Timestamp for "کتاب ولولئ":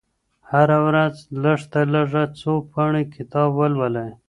3.15-4.11